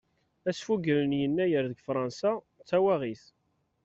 [0.49, 3.23] Asfugel n yennayer deg faransa d tawaɣit.